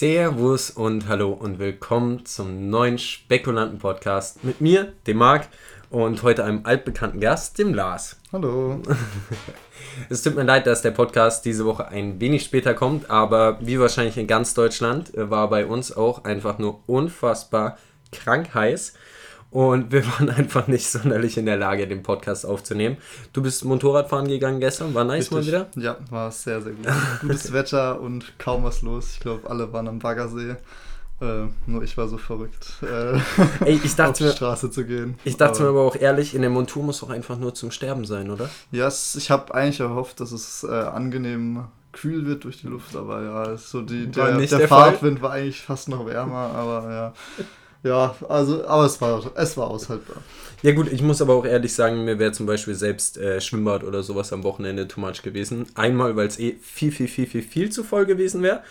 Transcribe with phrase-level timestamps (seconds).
[0.00, 5.48] Servus und hallo und willkommen zum neuen Spekulanten-Podcast mit mir, dem Marc,
[5.90, 8.18] und heute einem altbekannten Gast, dem Lars.
[8.32, 8.80] Hallo.
[10.08, 13.78] es tut mir leid, dass der Podcast diese Woche ein wenig später kommt, aber wie
[13.78, 17.76] wahrscheinlich in ganz Deutschland äh, war bei uns auch einfach nur unfassbar
[18.10, 18.94] krank heiß.
[19.50, 22.96] Und wir waren einfach nicht sonderlich in der Lage, den Podcast aufzunehmen.
[23.32, 25.36] Du bist Motorradfahren gegangen gestern, war nice Richtig.
[25.36, 25.70] mal wieder?
[25.76, 26.86] Ja, war sehr, sehr gut.
[27.20, 29.12] Gutes Wetter und kaum was los.
[29.14, 30.56] Ich glaube, alle waren am Baggersee.
[31.20, 33.18] Äh, nur ich war so verrückt, äh,
[33.66, 35.18] Ey, ich dachte auf die mir, Straße zu gehen.
[35.24, 37.70] Ich dachte aber, mir aber auch ehrlich, in der Montur muss doch einfach nur zum
[37.70, 38.48] Sterben sein, oder?
[38.70, 42.96] Ja, yes, ich habe eigentlich erhofft, dass es äh, angenehm kühl wird durch die Luft,
[42.96, 47.12] aber ja, so die, der, der, der Fahrtwind war eigentlich fast noch wärmer, aber ja.
[47.82, 50.22] Ja, also, aber es war, es war aushaltbar.
[50.62, 53.82] Ja gut, ich muss aber auch ehrlich sagen, mir wäre zum Beispiel selbst äh, Schwimmbad
[53.82, 55.66] oder sowas am Wochenende too much gewesen.
[55.74, 58.62] Einmal, weil es eh viel, viel, viel, viel, viel zu voll gewesen wäre.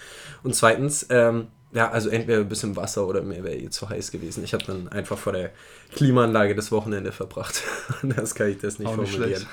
[0.43, 4.11] Und zweitens, ähm, ja, also entweder ein bisschen Wasser oder mir wäre eh zu heiß
[4.11, 4.43] gewesen.
[4.43, 5.51] Ich habe dann einfach vor der
[5.95, 7.63] Klimaanlage das Wochenende verbracht.
[8.03, 9.29] das kann ich das nicht auch formulieren.
[9.29, 9.47] Nicht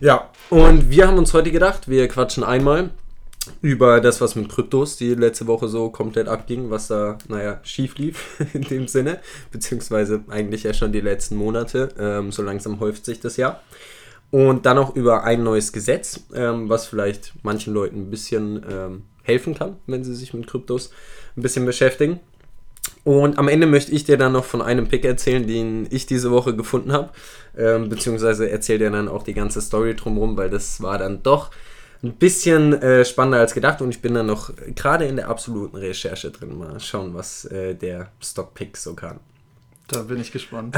[0.00, 2.90] ja, und wir haben uns heute gedacht, wir quatschen einmal
[3.62, 7.98] über das, was mit Kryptos die letzte Woche so komplett abging, was da, naja, schief
[7.98, 13.04] lief in dem Sinne, beziehungsweise eigentlich ja schon die letzten Monate, ähm, so langsam häuft
[13.04, 13.60] sich das ja.
[14.30, 19.02] Und dann auch über ein neues Gesetz, ähm, was vielleicht manchen Leuten ein bisschen ähm,
[19.22, 20.90] helfen kann, wenn sie sich mit Kryptos
[21.36, 22.20] ein bisschen beschäftigen.
[23.04, 26.30] Und am Ende möchte ich dir dann noch von einem Pick erzählen, den ich diese
[26.30, 27.10] Woche gefunden habe,
[27.56, 31.50] ähm, beziehungsweise erzähl dir dann auch die ganze Story drumherum, weil das war dann doch
[32.02, 35.76] ein bisschen äh, spannender als gedacht und ich bin dann noch gerade in der absoluten
[35.76, 36.56] Recherche drin.
[36.56, 39.20] Mal schauen, was äh, der Stockpick so kann.
[39.88, 40.76] Da bin ich gespannt.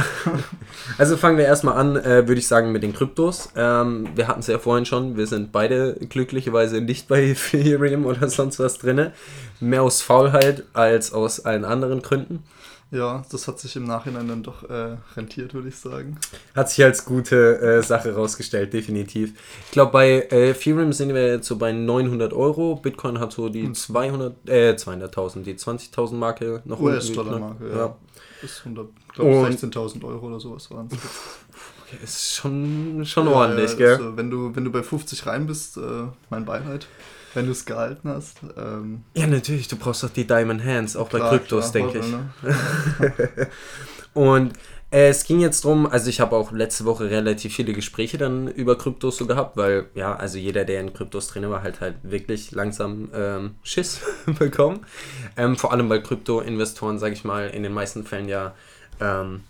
[0.99, 3.51] also fangen wir erstmal an, äh, würde ich sagen, mit den Kryptos.
[3.57, 8.29] Ähm, wir hatten es ja vorhin schon, wir sind beide glücklicherweise nicht bei Ethereum oder
[8.29, 9.11] sonst was drin.
[9.59, 12.45] Mehr aus Faulheit als aus allen anderen Gründen.
[12.93, 16.19] Ja, das hat sich im Nachhinein dann doch äh, rentiert, würde ich sagen.
[16.57, 19.35] Hat sich als gute äh, Sache rausgestellt, definitiv.
[19.67, 22.75] Ich glaube, bei äh, Ethereum sind wir jetzt so bei 900 Euro.
[22.77, 27.77] Bitcoin hat so die 200, äh, 200.000, die 20.000 Marke noch US-Dollar-Marke, ja.
[27.77, 27.97] ja.
[28.41, 30.99] Bis 100, glaube 16.000 Euro oder sowas waren es.
[31.87, 33.95] Okay, ist schon, schon ja, ordentlich, ja, gell?
[33.95, 35.81] Also, wenn, du, wenn du bei 50 rein bist, äh,
[36.29, 36.89] mein Beileid
[37.35, 38.39] wenn du es gehalten hast.
[38.57, 42.07] Ähm, ja, natürlich, du brauchst doch die Diamond Hands, auch klar, bei Kryptos, denke ich.
[42.07, 42.31] Ne?
[44.15, 44.53] und
[44.91, 48.49] äh, es ging jetzt drum, also ich habe auch letzte Woche relativ viele Gespräche dann
[48.49, 51.97] über Kryptos so gehabt, weil ja, also jeder, der in Kryptos drin war, halt halt
[52.03, 54.01] wirklich langsam ähm, Schiss
[54.39, 54.81] bekommen.
[55.37, 58.55] Ähm, vor allem weil Krypto-Investoren, sage ich mal, in den meisten Fällen ja
[59.01, 59.43] ähm,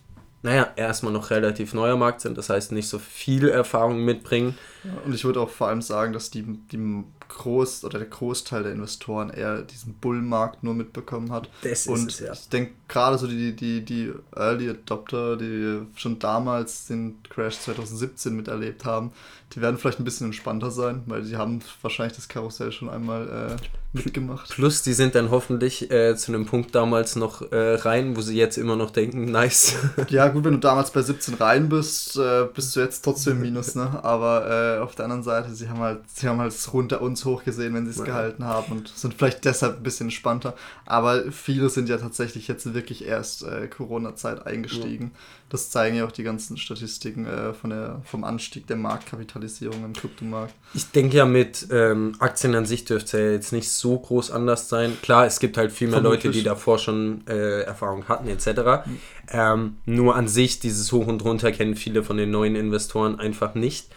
[0.42, 4.56] naja, erstmal noch relativ neuer Markt sind, das heißt nicht so viel Erfahrung mitbringen.
[4.84, 8.64] Ja, und ich würde auch vor allem sagen, dass die, die Groß oder der Großteil
[8.64, 11.48] der Investoren eher diesen Bullmarkt nur mitbekommen hat.
[11.62, 12.32] Das und es, ja.
[12.32, 18.34] ich denke gerade so die, die, die Early Adopter, die schon damals den Crash 2017
[18.34, 19.12] miterlebt haben,
[19.52, 23.58] die werden vielleicht ein bisschen entspannter sein, weil sie haben wahrscheinlich das Karussell schon einmal
[23.58, 23.62] äh,
[23.92, 24.50] mitgemacht.
[24.50, 28.36] Plus, die sind dann hoffentlich äh, zu einem Punkt damals noch äh, rein, wo sie
[28.36, 29.74] jetzt immer noch denken, nice.
[30.08, 33.74] ja, gut, wenn du damals bei 17 rein bist, äh, bist du jetzt trotzdem Minus,
[33.74, 34.04] ne?
[34.04, 37.42] Aber äh, auf der anderen Seite, sie haben halt, sie haben halt runter uns hoch
[37.42, 38.04] gesehen, wenn sie es ja.
[38.04, 40.54] gehalten haben und sind vielleicht deshalb ein bisschen entspannter.
[40.86, 45.10] Aber viele sind ja tatsächlich jetzt wirklich erst äh, Corona-Zeit eingestiegen.
[45.12, 45.20] Ja.
[45.48, 47.26] Das zeigen ja auch die ganzen Statistiken
[47.60, 50.54] von der, vom Anstieg der Marktkapitalisierung im Kryptomarkt.
[50.74, 54.30] Ich denke ja, mit ähm, Aktien an sich dürfte es ja jetzt nicht so groß
[54.30, 54.96] anders sein.
[55.02, 56.24] Klar, es gibt halt viel mehr Vermutlich.
[56.24, 58.46] Leute, die davor schon äh, Erfahrung hatten, etc.
[58.86, 58.98] Mhm.
[59.28, 63.54] Ähm, nur an sich, dieses Hoch und Runter kennen viele von den neuen Investoren einfach
[63.54, 63.88] nicht.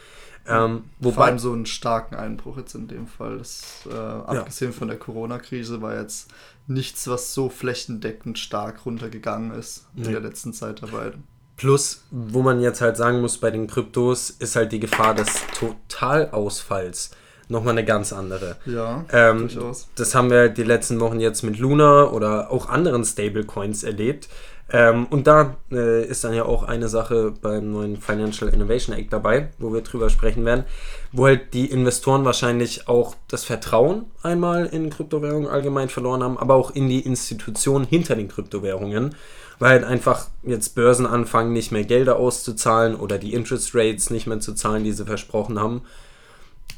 [0.46, 3.38] Ähm, wobei, Vor allem so einen starken Einbruch jetzt in dem Fall.
[3.38, 4.78] Das, äh, abgesehen ja.
[4.78, 6.32] von der Corona-Krise war jetzt
[6.68, 11.14] nichts, was so flächendeckend stark runtergegangen ist in der letzten Zeit dabei.
[11.56, 15.30] Plus, wo man jetzt halt sagen muss, bei den Kryptos ist halt die Gefahr des
[15.58, 17.12] Totalausfalls
[17.48, 18.58] nochmal eine ganz andere.
[18.66, 19.88] Ja, ähm, durchaus.
[19.96, 24.30] Das haben wir die letzten Wochen jetzt mit Luna oder auch anderen Stablecoins erlebt.
[24.72, 29.12] Ähm, und da äh, ist dann ja auch eine Sache beim neuen Financial Innovation Act
[29.12, 30.64] dabei, wo wir drüber sprechen werden,
[31.12, 36.56] wo halt die Investoren wahrscheinlich auch das Vertrauen einmal in Kryptowährungen allgemein verloren haben, aber
[36.56, 39.16] auch in die Institutionen hinter den Kryptowährungen,
[39.60, 44.28] weil halt einfach jetzt Börsen anfangen, nicht mehr Gelder auszuzahlen oder die Interest Rates nicht
[44.28, 45.82] mehr zu zahlen, die sie versprochen haben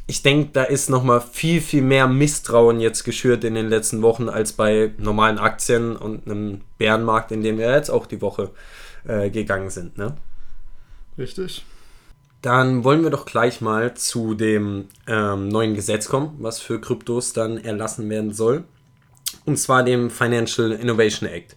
[0.08, 4.30] ich denke, da ist nochmal viel, viel mehr Misstrauen jetzt geschürt in den letzten Wochen
[4.30, 8.52] als bei normalen Aktien und einem Bärenmarkt, in dem wir jetzt auch die Woche
[9.08, 9.98] äh, gegangen sind.
[9.98, 10.16] Ne?
[11.18, 11.66] Richtig.
[12.44, 17.34] Dann wollen wir doch gleich mal zu dem ähm, neuen Gesetz kommen, was für Kryptos
[17.34, 18.64] dann erlassen werden soll.
[19.46, 21.56] und zwar dem Financial Innovation Act.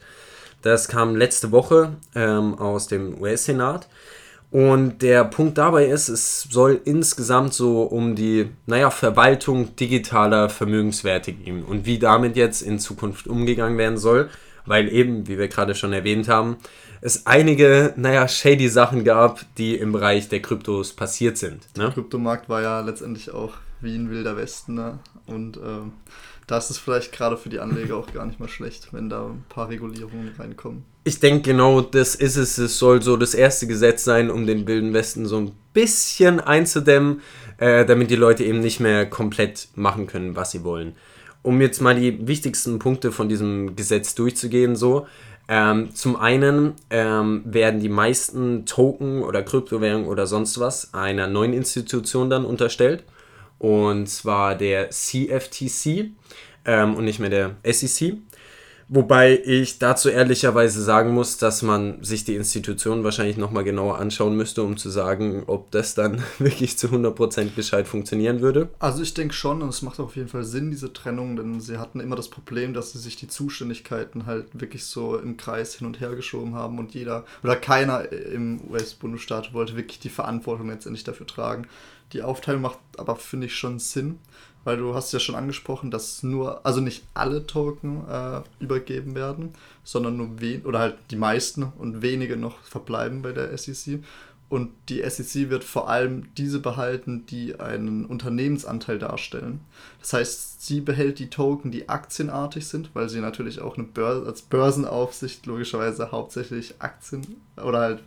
[0.62, 3.88] Das kam letzte Woche ähm, aus dem US-Senat.
[4.50, 11.32] Und der Punkt dabei ist, es soll insgesamt so um die, naja, Verwaltung digitaler Vermögenswerte
[11.32, 14.30] gehen und wie damit jetzt in Zukunft umgegangen werden soll,
[14.64, 16.56] weil eben, wie wir gerade schon erwähnt haben,
[17.02, 21.66] es einige, naja, shady Sachen gab, die im Bereich der Kryptos passiert sind.
[21.76, 21.84] Ne?
[21.84, 24.98] Der Kryptomarkt war ja letztendlich auch wie ein wilder Westen ne?
[25.26, 25.92] und ähm,
[26.48, 29.44] da ist vielleicht gerade für die Anleger auch gar nicht mal schlecht, wenn da ein
[29.50, 30.82] paar Regulierungen reinkommen.
[31.04, 32.56] Ich denke genau, das ist es.
[32.56, 37.20] Es soll so das erste Gesetz sein, um den Wilden Westen so ein bisschen einzudämmen,
[37.58, 40.96] äh, damit die Leute eben nicht mehr komplett machen können, was sie wollen.
[41.42, 45.06] Um jetzt mal die wichtigsten Punkte von diesem Gesetz durchzugehen, so.
[45.50, 51.52] Ähm, zum einen ähm, werden die meisten Token oder Kryptowährungen oder sonst was einer neuen
[51.52, 53.04] Institution dann unterstellt
[53.58, 56.10] und zwar der CFTC
[56.64, 58.16] ähm, und nicht mehr der SEC.
[58.90, 64.34] Wobei ich dazu ehrlicherweise sagen muss, dass man sich die Institution wahrscheinlich nochmal genauer anschauen
[64.34, 68.70] müsste, um zu sagen, ob das dann wirklich zu 100% gescheit funktionieren würde.
[68.78, 71.76] Also ich denke schon, und es macht auf jeden Fall Sinn, diese Trennung, denn sie
[71.76, 75.86] hatten immer das Problem, dass sie sich die Zuständigkeiten halt wirklich so im Kreis hin
[75.86, 81.04] und her geschoben haben und jeder oder keiner im US-Bundesstaat wollte wirklich die Verantwortung letztendlich
[81.04, 81.66] dafür tragen.
[82.12, 84.18] Die Aufteilung macht aber, finde ich, schon Sinn,
[84.64, 89.54] weil du hast ja schon angesprochen, dass nur, also nicht alle Token äh, übergeben werden,
[89.84, 94.00] sondern nur wen oder halt die meisten und wenige noch verbleiben bei der SEC.
[94.48, 99.60] Und die SEC wird vor allem diese behalten, die einen Unternehmensanteil darstellen.
[100.00, 104.26] Das heißt, sie behält die Token, die aktienartig sind, weil sie natürlich auch eine Börse,
[104.26, 108.02] als Börsenaufsicht logischerweise hauptsächlich Aktien oder halt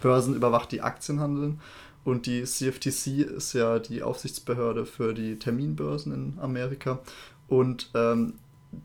[0.00, 1.60] Börsen überwacht, die Aktien handeln.
[2.04, 7.00] Und die CFTC ist ja die Aufsichtsbehörde für die Terminbörsen in Amerika.
[7.48, 8.34] Und ähm,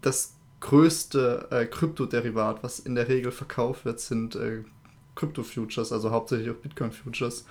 [0.01, 4.63] das größte äh, Kryptoderivat, was in der Regel verkauft wird, sind äh,
[5.16, 7.45] Krypto-Futures, also hauptsächlich auch Bitcoin-Futures.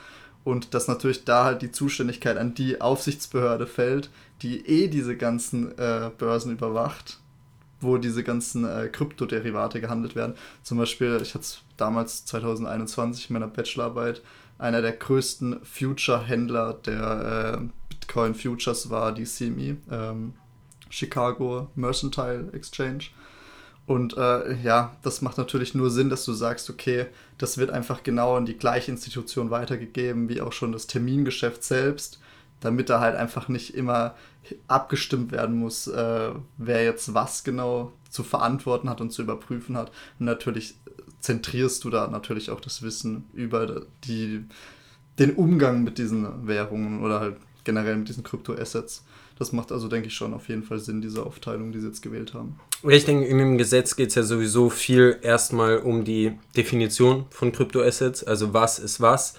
[0.44, 4.11] Und dass natürlich da halt die Zuständigkeit an die Aufsichtsbehörde fällt,
[4.41, 7.19] die eh diese ganzen äh, Börsen überwacht,
[7.81, 10.35] wo diese ganzen äh, Kryptoderivate gehandelt werden.
[10.62, 14.23] Zum Beispiel, ich hatte es damals 2021 in meiner Bachelorarbeit
[14.58, 20.34] einer der größten Future-Händler der äh, Bitcoin Futures war die CME, ähm,
[20.90, 23.05] Chicago Mercantile Exchange.
[23.87, 27.06] Und äh, ja, das macht natürlich nur Sinn, dass du sagst, okay,
[27.38, 32.20] das wird einfach genau an die gleiche Institution weitergegeben, wie auch schon das Termingeschäft selbst,
[32.61, 34.14] damit da halt einfach nicht immer
[34.66, 39.90] abgestimmt werden muss, äh, wer jetzt was genau zu verantworten hat und zu überprüfen hat.
[40.19, 40.75] Und natürlich
[41.20, 44.44] zentrierst du da natürlich auch das Wissen über die,
[45.19, 49.05] den Umgang mit diesen Währungen oder halt generell mit diesen Kryptoassets.
[49.38, 52.03] Das macht also, denke ich, schon auf jeden Fall Sinn, diese Aufteilung, die sie jetzt
[52.03, 52.59] gewählt haben.
[52.88, 57.53] Ich denke, in dem Gesetz geht es ja sowieso viel erstmal um die Definition von
[57.53, 59.35] Kryptoassets, also was ist was,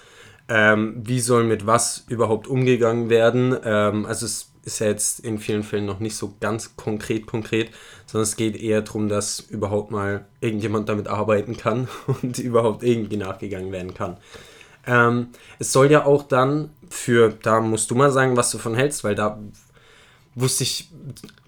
[0.48, 3.54] ähm, wie soll mit was überhaupt umgegangen werden.
[3.62, 7.70] Ähm, also es ist ja jetzt in vielen Fällen noch nicht so ganz konkret konkret,
[8.06, 11.88] sondern es geht eher darum, dass überhaupt mal irgendjemand damit arbeiten kann
[12.22, 14.16] und überhaupt irgendwie nachgegangen werden kann.
[14.86, 15.28] Ähm,
[15.58, 19.04] es soll ja auch dann für, da musst du mal sagen, was du davon hältst,
[19.04, 19.38] weil da
[20.34, 20.90] wusste ich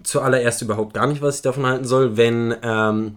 [0.03, 3.15] zuallererst überhaupt gar nicht, was ich davon halten soll, wenn ähm,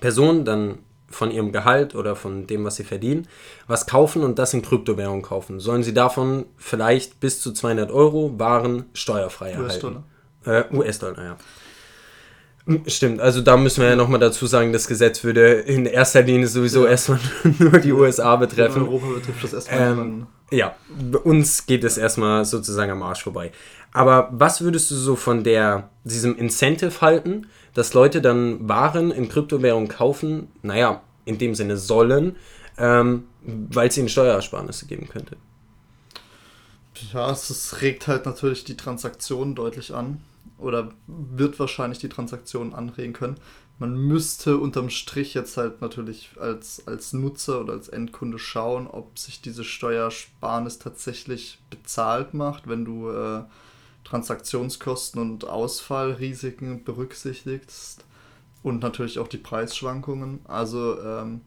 [0.00, 0.78] Personen dann
[1.10, 3.26] von ihrem Gehalt oder von dem, was sie verdienen,
[3.66, 5.60] was kaufen und das in Kryptowährung kaufen.
[5.60, 9.64] Sollen sie davon vielleicht bis zu 200 Euro Waren steuerfrei erhalten?
[9.64, 10.04] US-Dollar.
[10.44, 11.36] Äh, US-Dollar, ja.
[12.66, 16.20] Hm, stimmt, also da müssen wir ja nochmal dazu sagen, das Gesetz würde in erster
[16.20, 16.90] Linie sowieso ja.
[16.90, 17.20] erstmal
[17.58, 18.82] nur die USA betreffen.
[18.82, 19.80] In Europa betrifft das erstmal.
[19.80, 20.76] Ähm, ja,
[21.10, 23.52] bei uns geht es erstmal sozusagen am Arsch vorbei.
[23.92, 27.46] Aber was würdest du so von der, diesem Incentive halten,
[27.78, 32.34] dass Leute dann Waren in Kryptowährung kaufen, naja, in dem Sinne sollen,
[32.76, 35.36] ähm, weil es ihnen Steuerersparnisse geben könnte?
[37.12, 40.20] Ja, es regt halt natürlich die Transaktionen deutlich an
[40.58, 43.36] oder wird wahrscheinlich die Transaktionen anregen können.
[43.78, 49.20] Man müsste unterm Strich jetzt halt natürlich als, als Nutzer oder als Endkunde schauen, ob
[49.20, 53.44] sich diese Steuersparnis tatsächlich bezahlt macht, wenn du äh,
[54.08, 58.04] Transaktionskosten und Ausfallrisiken berücksichtigst
[58.62, 60.40] und natürlich auch die Preisschwankungen.
[60.44, 61.42] Also ähm,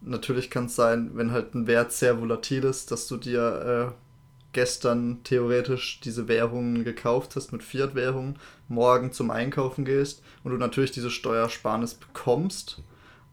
[0.00, 3.94] natürlich kann es sein, wenn halt ein Wert sehr volatil ist, dass du dir äh,
[4.52, 8.36] gestern theoretisch diese Währungen gekauft hast mit Fiat-Währungen,
[8.68, 12.82] morgen zum Einkaufen gehst und du natürlich diese Steuersparnis bekommst,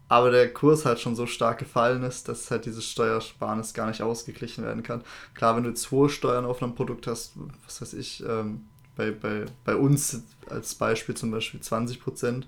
[0.08, 4.02] aber der Kurs halt schon so stark gefallen ist, dass halt dieses Steuersparnis gar nicht
[4.02, 5.02] ausgeglichen werden kann.
[5.34, 7.32] Klar, wenn du jetzt hohe Steuern auf einem Produkt hast,
[7.64, 8.64] was weiß ich, ähm,
[8.96, 12.46] bei, bei, bei uns als Beispiel zum Beispiel 20 Prozent.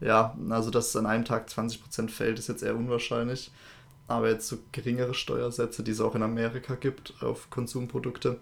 [0.00, 3.52] Ja, also dass es an einem Tag 20 Prozent fällt, ist jetzt eher unwahrscheinlich.
[4.08, 8.38] Aber jetzt so geringere Steuersätze, die es auch in Amerika gibt auf Konsumprodukte,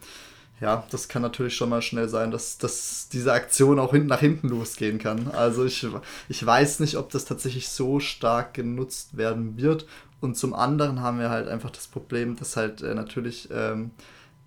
[0.60, 4.20] ja, das kann natürlich schon mal schnell sein, dass, dass diese Aktion auch hin, nach
[4.20, 5.28] hinten losgehen kann.
[5.28, 5.86] Also ich,
[6.28, 9.86] ich weiß nicht, ob das tatsächlich so stark genutzt werden wird.
[10.20, 13.90] Und zum anderen haben wir halt einfach das Problem, dass halt äh, natürlich ähm,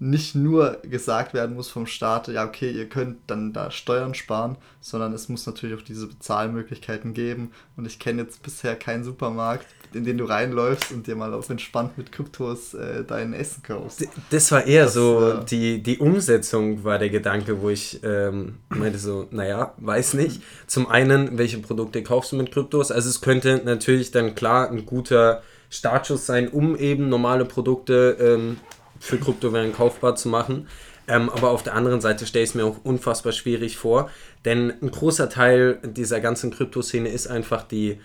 [0.04, 4.58] nicht nur gesagt werden muss vom Staat, ja, okay, ihr könnt dann da Steuern sparen,
[4.82, 7.52] sondern es muss natürlich auch diese Bezahlmöglichkeiten geben.
[7.78, 11.50] Und ich kenne jetzt bisher keinen Supermarkt, in den du reinläufst und dir mal auf
[11.50, 14.06] entspannt mit Kryptos äh, dein Essen kaufst.
[14.30, 18.58] Das war eher das, so, äh, die, die Umsetzung war der Gedanke, wo ich ähm,
[18.68, 20.42] meinte so, naja, weiß nicht.
[20.68, 22.92] Zum einen, welche Produkte kaufst du mit Kryptos?
[22.92, 28.58] Also es könnte natürlich dann klar ein guter Startschuss sein, um eben normale Produkte ähm,
[29.04, 30.68] für Kryptowährungen kaufbar zu machen.
[31.10, 34.10] Ähm, aber auf der anderen Seite stelle ich es mir auch unfassbar schwierig vor,
[34.46, 38.00] denn ein großer Teil dieser ganzen Kryptoszene ist einfach die,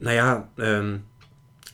[0.00, 1.04] naja, ähm,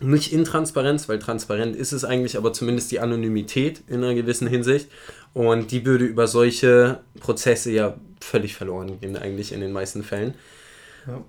[0.00, 4.88] nicht Intransparenz, weil transparent ist es eigentlich, aber zumindest die Anonymität in einer gewissen Hinsicht.
[5.32, 10.34] Und die würde über solche Prozesse ja völlig verloren gehen, eigentlich in den meisten Fällen.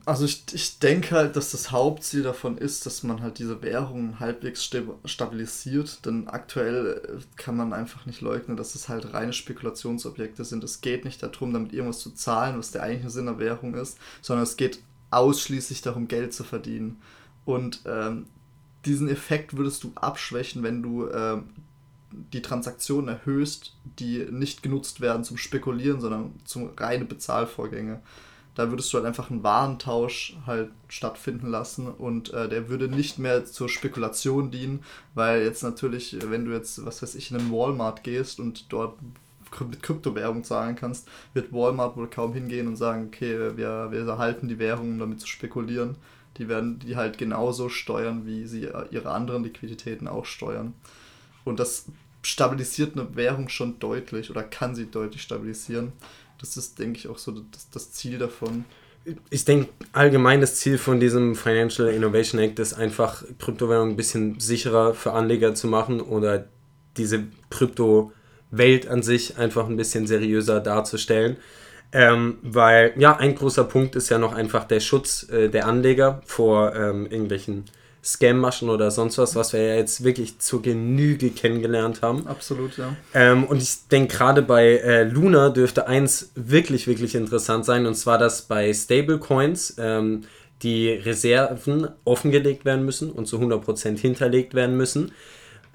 [0.06, 4.20] Also ich, ich denke halt, dass das Hauptziel davon ist, dass man halt diese Währungen
[4.20, 4.70] halbwegs
[5.06, 10.64] stabilisiert, denn aktuell äh, kann man einfach nicht leugnen, dass es halt reine Spekulationsobjekte sind.
[10.64, 13.98] Es geht nicht darum, damit irgendwas zu zahlen, was der eigentliche Sinn der Währung ist,
[14.22, 14.80] sondern es geht
[15.12, 17.02] ausschließlich darum, Geld zu verdienen.
[17.46, 18.26] Und ähm,
[18.86, 21.50] diesen Effekt würdest du abschwächen, wenn du ähm,
[22.12, 28.02] die Transaktionen erhöhst, die nicht genutzt werden zum Spekulieren, sondern zum reine Bezahlvorgänge
[28.60, 33.18] da würdest du halt einfach einen Warentausch halt stattfinden lassen und äh, der würde nicht
[33.18, 37.54] mehr zur Spekulation dienen, weil jetzt natürlich, wenn du jetzt, was weiß ich, in einen
[37.54, 39.00] Walmart gehst und dort
[39.62, 44.50] mit Kryptowährung zahlen kannst, wird Walmart wohl kaum hingehen und sagen, okay, wir, wir erhalten
[44.50, 45.96] die Währung, um damit zu spekulieren.
[46.36, 50.74] Die werden die halt genauso steuern, wie sie ihre anderen Liquiditäten auch steuern.
[51.46, 51.86] Und das
[52.24, 55.94] stabilisiert eine Währung schon deutlich oder kann sie deutlich stabilisieren.
[56.40, 58.66] Das ist, denke ich, auch so das, das Ziel davon.
[59.30, 64.40] Ich denke, allgemein das Ziel von diesem Financial Innovation Act ist einfach, Kryptowährungen ein bisschen
[64.40, 66.48] sicherer für Anleger zu machen oder
[66.98, 71.38] diese Kryptowelt an sich einfach ein bisschen seriöser darzustellen.
[71.92, 76.22] Ähm, weil, ja, ein großer Punkt ist ja noch einfach der Schutz äh, der Anleger
[76.26, 77.66] vor ähm, irgendwelchen
[78.04, 82.28] Scam-Maschen oder sonst was, was wir ja jetzt wirklich zur Genüge kennengelernt haben.
[82.28, 82.96] Absolut, ja.
[83.14, 87.96] Ähm, und ich denke, gerade bei äh, Luna dürfte eins wirklich, wirklich interessant sein, und
[87.96, 90.24] zwar, dass bei Stablecoins ähm,
[90.62, 95.12] die Reserven offengelegt werden müssen und zu 100% hinterlegt werden müssen.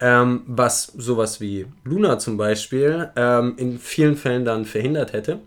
[0.01, 5.39] Ähm, was sowas wie Luna zum Beispiel ähm, in vielen Fällen dann verhindert hätte.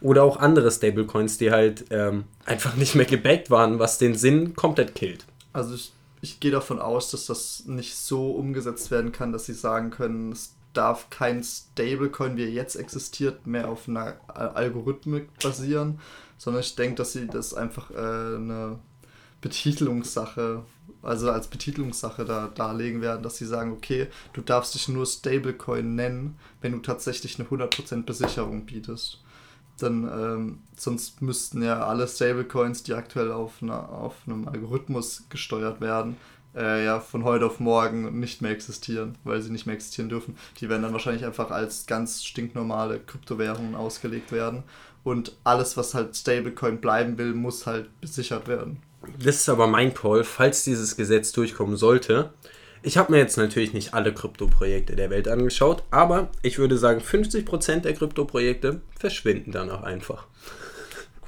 [0.00, 4.54] Oder auch andere Stablecoins, die halt ähm, einfach nicht mehr gebackt waren, was den Sinn
[4.54, 5.24] komplett killt.
[5.52, 9.54] Also ich ich gehe davon aus, dass das nicht so umgesetzt werden kann, dass sie
[9.54, 16.00] sagen können, es darf kein Stablecoin, wie er jetzt existiert, mehr auf einer Algorithmik basieren,
[16.36, 18.78] sondern ich denke, dass sie das einfach äh, eine
[19.40, 20.64] Betitelungssache,
[21.02, 25.94] also als Betitelungssache da darlegen werden, dass sie sagen, okay, du darfst dich nur Stablecoin
[25.94, 29.20] nennen, wenn du tatsächlich eine 100% Besicherung bietest
[29.82, 35.80] dann ähm, sonst müssten ja alle Stablecoins, die aktuell auf, einer, auf einem Algorithmus gesteuert
[35.80, 36.16] werden,
[36.54, 40.36] äh, ja von heute auf morgen nicht mehr existieren, weil sie nicht mehr existieren dürfen.
[40.60, 44.62] Die werden dann wahrscheinlich einfach als ganz stinknormale Kryptowährungen ausgelegt werden.
[45.04, 48.82] Und alles, was halt Stablecoin bleiben will, muss halt besichert werden.
[49.18, 52.32] Das ist aber mein Call, falls dieses Gesetz durchkommen sollte,
[52.82, 57.00] ich habe mir jetzt natürlich nicht alle Krypto-Projekte der Welt angeschaut, aber ich würde sagen,
[57.00, 60.26] 50% der Krypto-Projekte verschwinden danach einfach.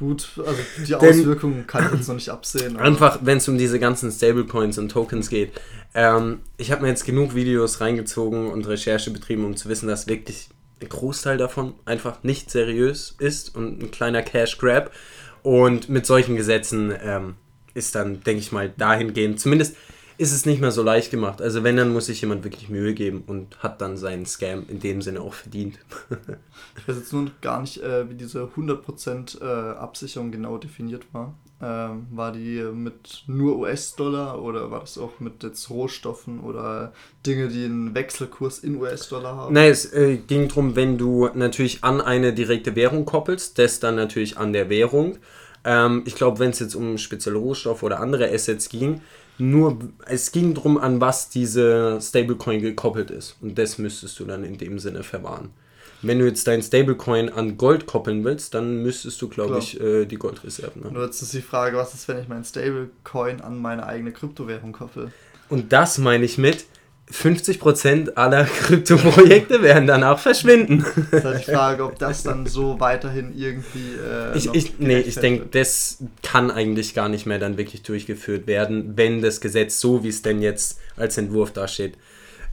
[0.00, 2.78] Gut, also die Auswirkungen kann ich jetzt noch nicht absehen.
[2.78, 5.52] Einfach, wenn es um diese ganzen Stablecoins und Tokens geht.
[5.92, 10.06] Ähm, ich habe mir jetzt genug Videos reingezogen und Recherche betrieben, um zu wissen, dass
[10.06, 10.48] wirklich
[10.80, 14.90] ein Großteil davon einfach nicht seriös ist und ein kleiner Cash Grab.
[15.42, 17.34] Und mit solchen Gesetzen ähm,
[17.74, 19.76] ist dann, denke ich mal, dahingehend, zumindest
[20.20, 21.40] ist es nicht mehr so leicht gemacht.
[21.40, 24.78] Also wenn, dann muss sich jemand wirklich Mühe geben und hat dann seinen Scam in
[24.78, 25.78] dem Sinne auch verdient.
[26.76, 31.32] ich weiß jetzt nur gar nicht, äh, wie diese 100% äh, Absicherung genau definiert war.
[31.62, 36.92] Ähm, war die mit nur US-Dollar oder war das auch mit jetzt Rohstoffen oder
[37.26, 39.54] Dinge, die einen Wechselkurs in US-Dollar haben?
[39.54, 43.96] Nein, es äh, ging darum, wenn du natürlich an eine direkte Währung koppelst, das dann
[43.96, 45.16] natürlich an der Währung.
[45.64, 49.00] Ähm, ich glaube, wenn es jetzt um spezielle Rohstoffe oder andere Assets ging,
[49.40, 53.36] nur, es ging darum, an was diese Stablecoin gekoppelt ist.
[53.40, 55.50] Und das müsstest du dann in dem Sinne verwahren.
[56.02, 60.06] Wenn du jetzt dein Stablecoin an Gold koppeln willst, dann müsstest du, glaube ich, äh,
[60.06, 60.94] die Goldreserven haben.
[60.94, 64.72] Nur jetzt ist die Frage, was ist, wenn ich mein Stablecoin an meine eigene Kryptowährung
[64.72, 65.12] koppel?
[65.50, 66.64] Und das meine ich mit,
[67.12, 70.84] 50% aller Kryptoprojekte werden danach verschwinden.
[71.10, 73.96] Das ist halt die Frage, ob das dann so weiterhin irgendwie.
[73.98, 78.46] Äh, ich, ich, nee, ich denke, das kann eigentlich gar nicht mehr dann wirklich durchgeführt
[78.46, 81.94] werden, wenn das Gesetz so, wie es denn jetzt als Entwurf dasteht,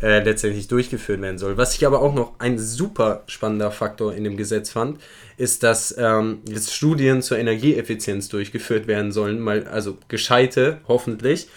[0.02, 1.58] äh, letztendlich durchgeführt werden soll.
[1.58, 5.00] Was ich aber auch noch ein super spannender Faktor in dem Gesetz fand,
[5.38, 11.48] ist, dass ähm, jetzt Studien zur Energieeffizienz durchgeführt werden sollen, mal, also gescheite, hoffentlich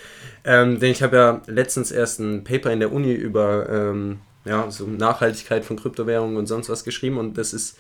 [0.45, 4.71] ähm, denn ich habe ja letztens erst ein Paper in der Uni über ähm, ja,
[4.71, 7.77] so Nachhaltigkeit von Kryptowährungen und sonst was geschrieben und das ist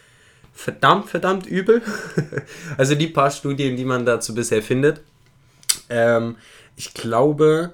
[0.52, 1.82] verdammt, verdammt übel.
[2.76, 5.00] also die paar Studien, die man dazu bisher findet.
[5.88, 6.36] Ähm,
[6.76, 7.72] ich glaube,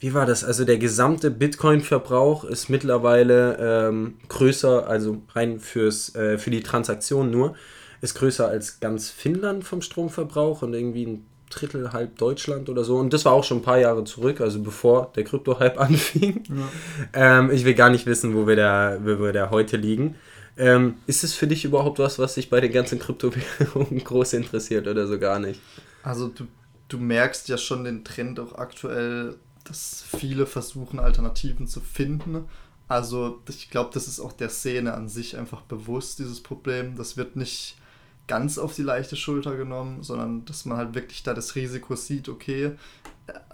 [0.00, 0.44] wie war das?
[0.44, 3.56] Also der gesamte Bitcoin-Verbrauch ist mittlerweile
[3.88, 7.56] ähm, größer, also rein fürs, äh, für die Transaktion nur,
[8.00, 12.96] ist größer als ganz Finnland vom Stromverbrauch und irgendwie ein Drittel, halb Deutschland oder so.
[12.96, 16.44] Und das war auch schon ein paar Jahre zurück, also bevor der Krypto-Hype anfing.
[16.48, 17.38] Ja.
[17.38, 20.16] Ähm, ich will gar nicht wissen, wo wir da, wo wir da heute liegen.
[20.56, 24.86] Ähm, ist es für dich überhaupt was, was dich bei den ganzen Kryptowährungen groß interessiert
[24.86, 25.60] oder so gar nicht?
[26.02, 26.46] Also du,
[26.88, 32.44] du merkst ja schon den Trend auch aktuell, dass viele versuchen, Alternativen zu finden.
[32.86, 36.96] Also ich glaube, das ist auch der Szene an sich einfach bewusst, dieses Problem.
[36.96, 37.76] Das wird nicht
[38.26, 42.28] ganz auf die leichte Schulter genommen, sondern dass man halt wirklich da das Risiko sieht,
[42.28, 42.72] okay,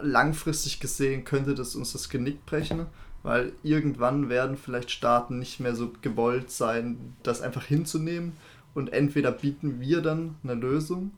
[0.00, 2.86] langfristig gesehen könnte das uns das Genick brechen,
[3.22, 8.36] weil irgendwann werden vielleicht Staaten nicht mehr so gewollt sein, das einfach hinzunehmen
[8.74, 11.12] und entweder bieten wir dann eine Lösung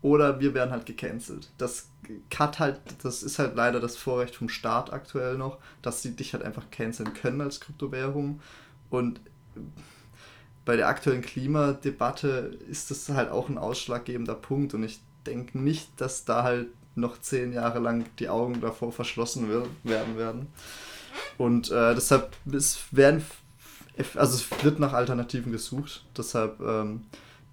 [0.00, 1.50] oder wir werden halt gecancelt.
[1.58, 1.88] Das
[2.36, 6.32] hat halt, das ist halt leider das Vorrecht vom Staat aktuell noch, dass sie dich
[6.32, 8.40] halt einfach canceln können als Kryptowährung
[8.90, 9.20] und
[10.64, 15.88] bei der aktuellen Klimadebatte ist das halt auch ein ausschlaggebender Punkt und ich denke nicht,
[16.00, 19.48] dass da halt noch zehn Jahre lang die Augen davor verschlossen
[19.82, 20.48] werden werden.
[21.38, 23.24] Und äh, deshalb ist, werden,
[24.14, 26.04] also es wird nach Alternativen gesucht.
[26.16, 27.04] Deshalb ähm,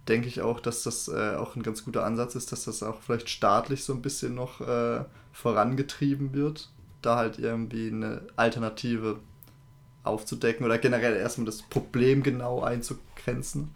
[0.08, 3.02] denke ich auch, dass das äh, auch ein ganz guter Ansatz ist, dass das auch
[3.02, 6.70] vielleicht staatlich so ein bisschen noch äh, vorangetrieben wird,
[7.02, 9.20] da halt irgendwie eine Alternative
[10.04, 13.72] aufzudecken oder generell erstmal das Problem genau einzugrenzen.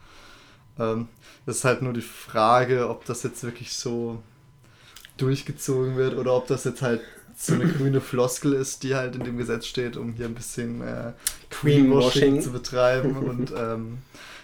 [0.79, 1.07] Ähm,
[1.45, 4.21] das ist halt nur die Frage, ob das jetzt wirklich so
[5.17, 7.01] durchgezogen wird oder ob das jetzt halt
[7.35, 10.81] so eine grüne Floskel ist, die halt in dem Gesetz steht, um hier ein bisschen
[10.81, 11.13] äh,
[11.49, 13.99] Greenwashing zu betreiben und ähm,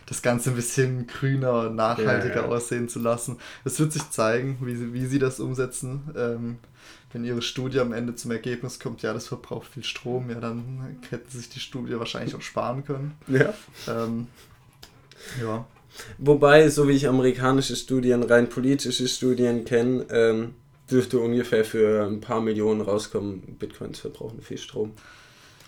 [0.10, 2.48] das Ganze ein bisschen grüner und nachhaltiger ja, ja.
[2.48, 3.38] aussehen zu lassen.
[3.64, 6.02] Es wird sich zeigen, wie sie, wie sie das umsetzen.
[6.18, 6.58] Ähm,
[7.14, 10.98] wenn ihre Studie am Ende zum Ergebnis kommt, ja, das verbraucht viel Strom, ja, dann
[11.10, 13.14] hätten sich die Studie wahrscheinlich auch sparen können.
[13.28, 13.54] Ja.
[13.88, 14.28] Ähm,
[15.42, 15.66] ja.
[16.18, 20.54] Wobei, so wie ich amerikanische Studien, rein politische Studien kenne, ähm,
[20.90, 24.94] dürfte ungefähr für ein paar Millionen rauskommen, Bitcoins verbrauchen viel Strom.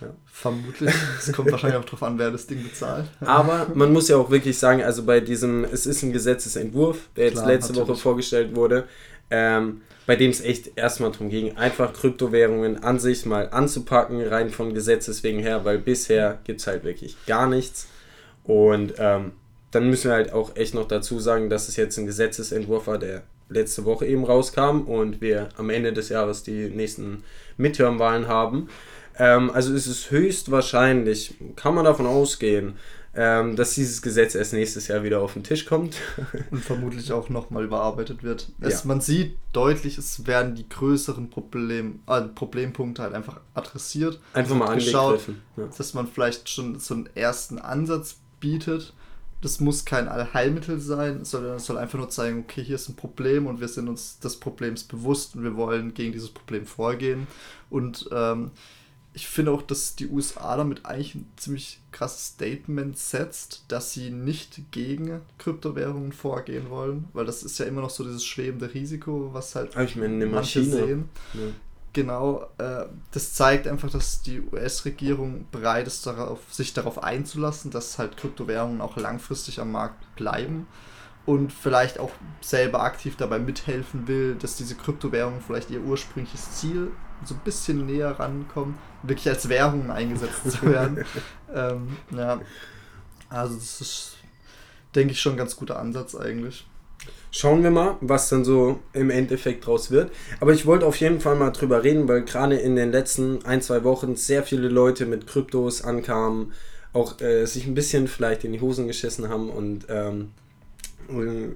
[0.02, 0.08] Ja.
[0.26, 0.94] Vermutlich.
[1.20, 3.06] Es kommt wahrscheinlich auch darauf an, wer das Ding bezahlt.
[3.20, 7.26] Aber man muss ja auch wirklich sagen, also bei diesem, es ist ein Gesetzesentwurf, der
[7.26, 7.90] jetzt Klar, letzte natürlich.
[7.90, 8.86] Woche vorgestellt wurde.
[9.30, 14.50] Ähm, bei dem es echt erstmal darum ging, einfach Kryptowährungen an sich mal anzupacken, rein
[14.50, 17.88] von Gesetzes wegen her, weil bisher gibt es halt wirklich gar nichts.
[18.44, 19.34] Und ähm,
[19.70, 22.98] dann müssen wir halt auch echt noch dazu sagen, dass es jetzt ein Gesetzesentwurf war,
[22.98, 27.24] der letzte Woche eben rauskam und wir am Ende des Jahres die nächsten
[27.58, 28.70] Midterm-Wahlen haben.
[29.22, 32.74] Ähm, also ist es höchstwahrscheinlich, kann man davon ausgehen,
[33.14, 35.98] ähm, dass dieses Gesetz erst nächstes Jahr wieder auf den Tisch kommt.
[36.50, 38.52] Und vermutlich auch nochmal überarbeitet wird.
[38.62, 38.88] Es, ja.
[38.88, 44.20] Man sieht deutlich, es werden die größeren Problem, äh, Problempunkte halt einfach adressiert.
[44.34, 45.22] Einfach mal angeschaut,
[45.56, 45.70] ja.
[45.78, 48.92] dass man vielleicht schon so einen ersten Ansatz bietet.
[49.42, 52.96] Das muss kein Allheilmittel sein, sondern es soll einfach nur zeigen, okay, hier ist ein
[52.96, 57.28] Problem und wir sind uns des Problems bewusst und wir wollen gegen dieses Problem vorgehen.
[57.70, 58.50] Und ähm,
[59.14, 64.10] ich finde auch, dass die USA damit eigentlich ein ziemlich krasses Statement setzt, dass sie
[64.10, 69.30] nicht gegen Kryptowährungen vorgehen wollen, weil das ist ja immer noch so dieses schwebende Risiko,
[69.34, 70.86] was halt ich meine, eine manche Maschine.
[70.86, 71.10] sehen.
[71.34, 71.40] Ja.
[71.94, 78.00] Genau, äh, das zeigt einfach, dass die US-Regierung bereit ist, darauf, sich darauf einzulassen, dass
[78.00, 80.68] halt Kryptowährungen auch langfristig am Markt bleiben
[81.26, 86.92] und vielleicht auch selber aktiv dabei mithelfen will, dass diese Kryptowährungen vielleicht ihr ursprüngliches Ziel
[87.26, 91.06] so ein bisschen näher rankommen, wirklich als Währungen eingesetzt zu werden.
[91.54, 92.40] ähm, ja,
[93.30, 94.18] also das ist,
[94.96, 96.66] denke ich, schon ein ganz guter Ansatz eigentlich.
[97.34, 100.12] Schauen wir mal, was dann so im Endeffekt draus wird.
[100.42, 103.62] Aber ich wollte auf jeden Fall mal drüber reden, weil gerade in den letzten ein,
[103.62, 106.52] zwei Wochen sehr viele Leute mit Kryptos ankamen,
[106.94, 110.32] auch äh, sich ein bisschen vielleicht in die Hosen geschissen haben und ähm,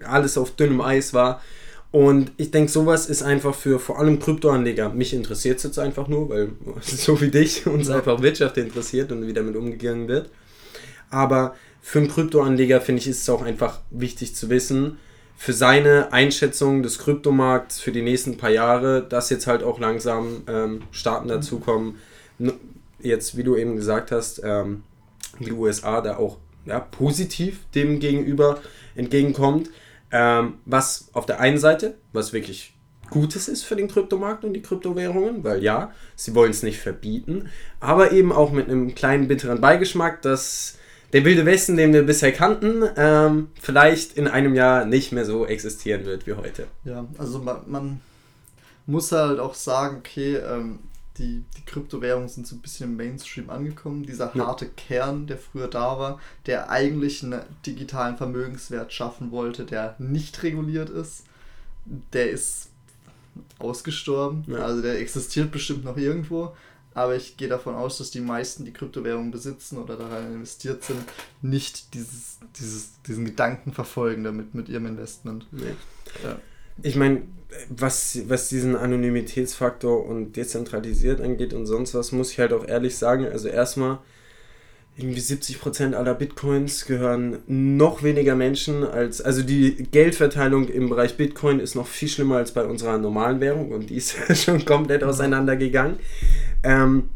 [0.06, 1.42] alles auf dünnem Eis war.
[1.92, 4.90] Und ich denke, sowas ist einfach für vor allem Kryptoanleger.
[4.90, 6.50] Mich interessiert es jetzt einfach nur, weil
[6.82, 7.96] so wie dich uns ja.
[7.96, 10.30] einfach Wirtschaft interessiert und wie damit umgegangen wird.
[11.10, 14.98] Aber für einen Kryptoanleger finde ich, ist es auch einfach wichtig zu wissen,
[15.38, 20.44] für seine Einschätzung des Kryptomarkts für die nächsten paar Jahre, dass jetzt halt auch langsam
[20.48, 21.96] ähm, Staaten dazukommen.
[23.02, 24.84] Jetzt, wie du eben gesagt hast, ähm,
[25.40, 28.62] die USA da auch ja, positiv dem gegenüber
[28.96, 29.70] entgegenkommt.
[30.12, 32.76] Ähm, was auf der einen Seite, was wirklich
[33.10, 37.50] Gutes ist für den Kryptomarkt und die Kryptowährungen, weil ja, sie wollen es nicht verbieten,
[37.80, 40.78] aber eben auch mit einem kleinen bitteren Beigeschmack, dass
[41.14, 45.46] der wilde Westen, den wir bisher kannten, ähm, vielleicht in einem Jahr nicht mehr so
[45.46, 46.68] existieren wird wie heute.
[46.84, 48.02] Ja, also man, man
[48.86, 50.80] muss halt auch sagen, okay, ähm,
[51.18, 54.04] die, die Kryptowährungen sind so ein bisschen im Mainstream angekommen.
[54.04, 54.72] Dieser harte ja.
[54.76, 60.90] Kern, der früher da war, der eigentlich einen digitalen Vermögenswert schaffen wollte, der nicht reguliert
[60.90, 61.24] ist,
[62.14, 62.70] der ist
[63.60, 64.44] ausgestorben.
[64.48, 64.60] Ja.
[64.60, 66.56] Also der existiert bestimmt noch irgendwo.
[66.94, 71.04] Aber ich gehe davon aus, dass die meisten, die Kryptowährungen besitzen oder daran investiert sind,
[71.42, 75.46] nicht dieses, dieses, diesen Gedanken verfolgen damit mit ihrem Investment.
[75.52, 75.76] Nee.
[76.24, 76.40] Ja.
[76.82, 77.22] Ich meine,
[77.70, 82.98] was, was diesen Anonymitätsfaktor und dezentralisiert angeht und sonst was, muss ich halt auch ehrlich
[82.98, 84.00] sagen, also erstmal,
[84.98, 91.60] irgendwie 70% aller Bitcoins gehören noch weniger Menschen als, also die Geldverteilung im Bereich Bitcoin
[91.60, 95.98] ist noch viel schlimmer als bei unserer normalen Währung und die ist schon komplett auseinandergegangen.
[96.64, 97.10] Ähm,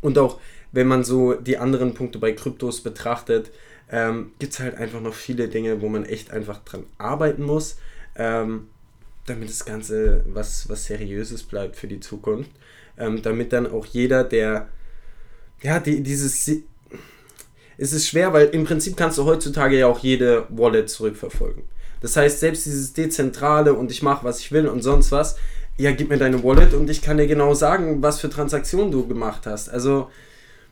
[0.00, 0.40] und auch
[0.72, 3.52] wenn man so die anderen Punkte bei Kryptos betrachtet,
[3.92, 7.76] ähm, gibt es halt einfach noch viele Dinge, wo man echt einfach dran arbeiten muss.
[8.16, 8.66] Ähm,
[9.26, 12.50] damit das Ganze was, was Seriöses bleibt für die Zukunft.
[12.96, 14.68] Ähm, damit dann auch jeder, der,
[15.62, 16.48] ja, die, dieses,
[17.76, 21.64] es ist schwer, weil im Prinzip kannst du heutzutage ja auch jede Wallet zurückverfolgen.
[22.00, 25.36] Das heißt, selbst dieses Dezentrale und ich mache, was ich will und sonst was,
[25.76, 29.08] ja, gib mir deine Wallet und ich kann dir genau sagen, was für Transaktionen du
[29.08, 29.68] gemacht hast.
[29.68, 30.08] Also,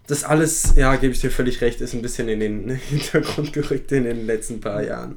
[0.06, 3.90] das alles, ja, gebe ich dir völlig recht, ist ein bisschen in den Hintergrund gerückt
[3.92, 5.16] in den letzten paar Jahren.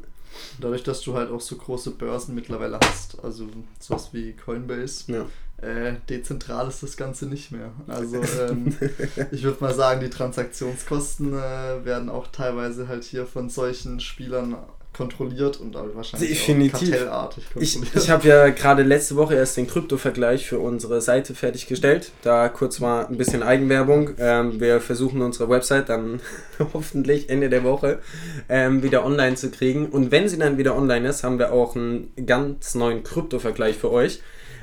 [0.60, 3.48] Dadurch, dass du halt auch so große Börsen mittlerweile hast, also
[3.80, 5.26] sowas wie Coinbase, ja.
[5.67, 7.71] äh, dezentral ist das Ganze nicht mehr.
[7.88, 8.76] Also ähm,
[9.32, 14.58] ich würde mal sagen, die Transaktionskosten äh, werden auch teilweise halt hier von solchen Spielern
[14.96, 16.76] kontrolliert und wahrscheinlich Definitiv.
[16.76, 17.96] auch kartellartig kontrolliert.
[17.96, 22.12] Ich, ich habe ja gerade letzte Woche erst den Krypto-Vergleich für unsere Seite fertiggestellt.
[22.22, 24.12] Da kurz mal ein bisschen Eigenwerbung.
[24.18, 26.22] Ähm, wir versuchen unsere Website dann
[26.74, 28.00] hoffentlich Ende der Woche
[28.48, 29.88] ähm, wieder online zu kriegen.
[29.88, 33.92] Und wenn sie dann wieder online ist, haben wir auch einen ganz neuen Krypto-Vergleich für
[33.92, 34.22] euch,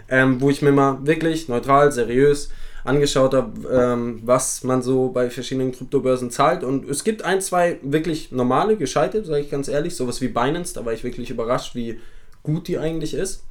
[0.08, 2.50] ähm, wo ich mir mal wirklich neutral, seriös
[2.84, 6.64] angeschaut habe, ähm, was man so bei verschiedenen Kryptobörsen zahlt.
[6.64, 10.74] Und es gibt ein, zwei wirklich normale, gescheite, sage ich ganz ehrlich, sowas wie Binance,
[10.74, 12.00] da war ich wirklich überrascht, wie
[12.42, 13.44] gut die eigentlich ist.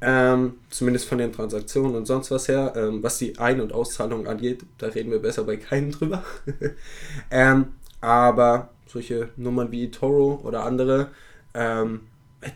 [0.00, 2.72] Ähm, zumindest von den Transaktionen und sonst was her.
[2.76, 6.24] Ähm, was die Ein- und Auszahlung angeht, da reden wir besser bei keinem drüber.
[7.30, 7.66] ähm,
[8.00, 11.08] aber solche Nummern wie Toro oder andere,
[11.54, 12.00] ähm,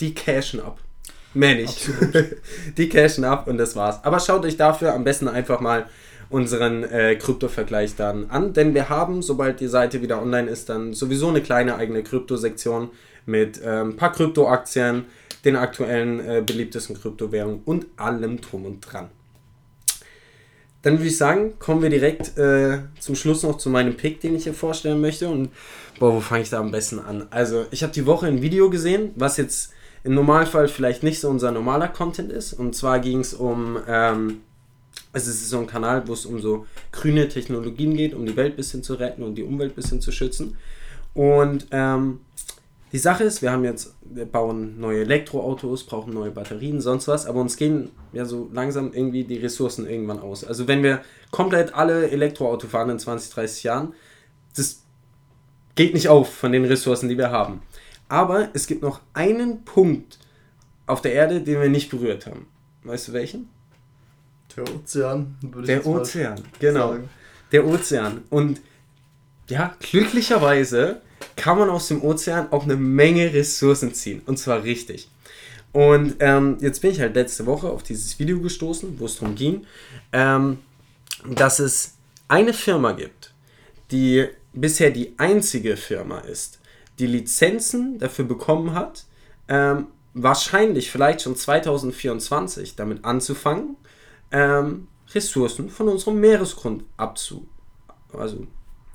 [0.00, 0.80] die cashen ab.
[1.36, 1.90] Mehr nicht.
[2.78, 4.02] die cashen ab und das war's.
[4.04, 5.84] Aber schaut euch dafür am besten einfach mal
[6.30, 10.94] unseren äh, Krypto-Vergleich dann an, denn wir haben, sobald die Seite wieder online ist, dann
[10.94, 12.88] sowieso eine kleine eigene Krypto-Sektion
[13.26, 15.04] mit ein ähm, paar Krypto-Aktien,
[15.44, 19.10] den aktuellen äh, beliebtesten Kryptowährungen und allem drum und dran.
[20.80, 24.34] Dann würde ich sagen, kommen wir direkt äh, zum Schluss noch zu meinem Pick, den
[24.36, 25.28] ich hier vorstellen möchte.
[25.28, 25.50] Und
[25.98, 27.26] boah, wo fange ich da am besten an?
[27.30, 29.75] Also, ich habe die Woche ein Video gesehen, was jetzt
[30.06, 32.52] im Normalfall vielleicht nicht so unser normaler Content ist.
[32.52, 34.40] Und zwar ging es um ähm,
[35.12, 38.36] also es ist so ein Kanal, wo es um so grüne Technologien geht, um die
[38.36, 40.56] Welt ein bisschen zu retten und die Umwelt ein bisschen zu schützen.
[41.14, 42.20] Und ähm,
[42.92, 47.26] die Sache ist, wir haben jetzt, wir bauen neue Elektroautos, brauchen neue Batterien, sonst was,
[47.26, 50.44] aber uns gehen ja so langsam irgendwie die Ressourcen irgendwann aus.
[50.44, 53.94] Also wenn wir komplett alle Elektroauto fahren in 20, 30 Jahren,
[54.54, 54.82] das
[55.74, 57.62] geht nicht auf von den Ressourcen, die wir haben.
[58.08, 60.18] Aber es gibt noch einen Punkt
[60.86, 62.46] auf der Erde, den wir nicht berührt haben.
[62.84, 63.48] Weißt du welchen?
[64.56, 66.92] Der Ozean, Der Ozean, genau.
[66.92, 67.08] Sagen.
[67.52, 68.22] Der Ozean.
[68.30, 68.60] Und
[69.48, 71.02] ja, glücklicherweise
[71.36, 74.22] kann man aus dem Ozean auch eine Menge Ressourcen ziehen.
[74.24, 75.10] Und zwar richtig.
[75.72, 79.34] Und ähm, jetzt bin ich halt letzte Woche auf dieses Video gestoßen, wo es darum
[79.34, 79.66] ging,
[80.12, 80.58] ähm,
[81.28, 81.94] dass es
[82.28, 83.34] eine Firma gibt,
[83.90, 86.60] die bisher die einzige Firma ist,
[86.98, 89.04] die Lizenzen dafür bekommen hat,
[89.48, 93.76] ähm, wahrscheinlich vielleicht schon 2024 damit anzufangen,
[94.32, 97.46] ähm, Ressourcen von unserem Meeresgrund abzu.
[98.12, 98.46] Also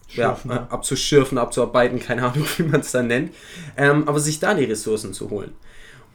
[0.08, 3.34] Schürfen, ja, abzuschürfen, abzuarbeiten, keine Ahnung, wie man es dann nennt.
[3.78, 5.54] Ähm, aber sich da die Ressourcen zu holen.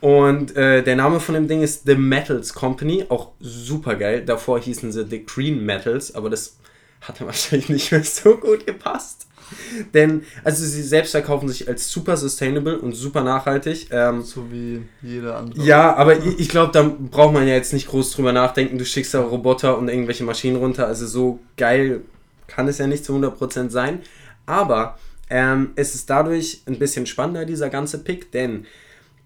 [0.01, 4.25] Und äh, der Name von dem Ding ist The Metals Company, auch super geil.
[4.25, 6.59] Davor hießen sie The Green Metals, aber das
[7.01, 9.26] hat dann wahrscheinlich nicht mehr so gut gepasst.
[9.95, 13.89] Denn, also sie selbst verkaufen sich als super sustainable und super nachhaltig.
[13.91, 15.63] Ähm, so wie jeder andere.
[15.63, 18.79] Ja, aber ich, ich glaube, da braucht man ja jetzt nicht groß drüber nachdenken.
[18.79, 20.87] Du schickst da Roboter und irgendwelche Maschinen runter.
[20.87, 22.03] Also so geil
[22.47, 24.01] kann es ja nicht zu 100% sein.
[24.47, 28.67] Aber ähm, es ist dadurch ein bisschen spannender, dieser ganze Pick, denn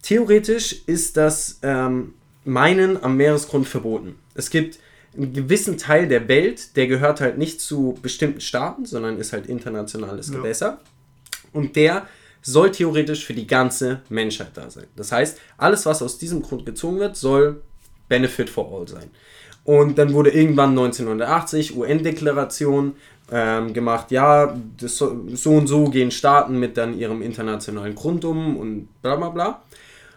[0.02, 4.18] theoretisch ist das ähm, Meinen am Meeresgrund verboten.
[4.34, 4.78] Es gibt
[5.16, 9.46] einen gewissen Teil der Welt, der gehört halt nicht zu bestimmten Staaten, sondern ist halt
[9.46, 10.36] internationales ja.
[10.36, 10.80] Gewässer.
[11.52, 12.06] Und der
[12.42, 14.86] soll theoretisch für die ganze Menschheit da sein.
[14.96, 17.62] Das heißt, alles, was aus diesem Grund gezogen wird, soll
[18.08, 19.10] Benefit for all sein.
[19.64, 22.94] Und dann wurde irgendwann 1980 UN-Deklaration
[23.30, 28.56] ähm, gemacht, ja, so, so, und so gehen Staaten mit dann ihrem internationalen Grund um
[28.56, 29.62] und bla bla bla.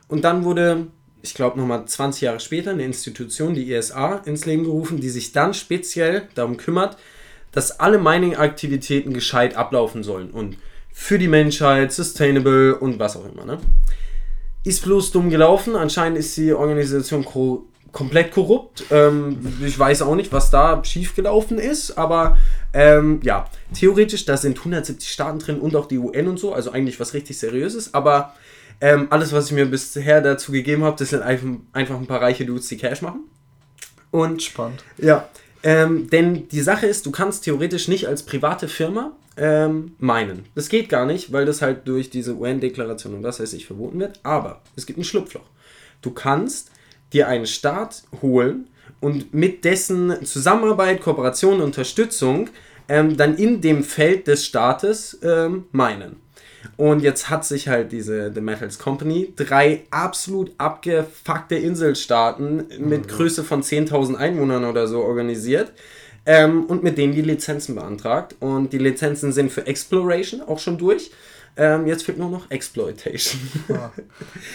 [0.08, 0.88] Und dann wurde
[1.24, 5.32] ich glaube, nochmal 20 Jahre später eine Institution, die ISA, ins Leben gerufen, die sich
[5.32, 6.98] dann speziell darum kümmert,
[7.54, 10.58] dass alle Mining-Aktivitäten gescheit ablaufen sollen und
[10.92, 13.46] für die Menschheit, sustainable und was auch immer.
[13.46, 13.58] Ne?
[14.66, 15.76] Ist bloß dumm gelaufen.
[15.76, 18.86] Anscheinend ist die Organisation ko komplett korrupt.
[18.92, 22.38] Ähm, ich weiß auch nicht, was da schiefgelaufen ist, aber
[22.74, 26.72] ähm, ja, theoretisch, da sind 170 Staaten drin und auch die UN und so, also
[26.72, 28.34] eigentlich was richtig Seriöses, aber
[28.84, 32.22] ähm, alles, was ich mir bisher dazu gegeben habe, das sind einfach, einfach ein paar
[32.22, 33.22] reiche Dudes, die Cash machen.
[34.12, 34.84] Und spannend.
[34.98, 35.30] Ja,
[35.63, 40.48] ähm, denn die Sache ist, du kannst theoretisch nicht als private Firma ähm, meinen.
[40.54, 44.02] Das geht gar nicht, weil das halt durch diese UN-Deklaration und was weiß ich verboten
[44.02, 44.19] wird.
[44.24, 45.50] Aber es gibt ein Schlupfloch.
[46.02, 46.69] Du kannst
[47.13, 48.67] dir einen Staat holen
[49.00, 52.50] und mit dessen Zusammenarbeit, Kooperation, Unterstützung
[52.89, 56.17] ähm, dann in dem Feld des Staates ähm, meinen.
[56.78, 63.08] Und jetzt hat sich halt diese The Metals Company drei absolut abgefuckte Inselstaaten mit mhm.
[63.08, 65.71] Größe von 10.000 Einwohnern oder so organisiert.
[66.26, 68.36] Ähm, und mit denen die Lizenzen beantragt.
[68.39, 71.12] Und die Lizenzen sind für Exploration auch schon durch.
[71.56, 73.41] Ähm, jetzt fehlt nur noch Exploitation.
[73.69, 73.76] Oh,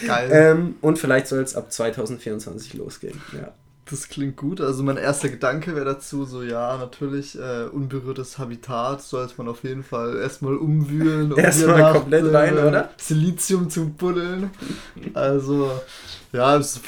[0.06, 0.30] geil.
[0.32, 3.20] ähm, und vielleicht soll es ab 2024 losgehen.
[3.32, 3.52] Ja.
[3.90, 4.60] Das klingt gut.
[4.60, 9.64] Also mein erster Gedanke wäre dazu so, ja, natürlich, äh, unberührtes Habitat sollte man auf
[9.64, 11.32] jeden Fall erstmal umwühlen.
[11.32, 12.90] Um erstmal komplett äh, rein, oder?
[12.98, 14.50] Silizium zu buddeln.
[15.14, 15.70] Also,
[16.32, 16.80] ja, es,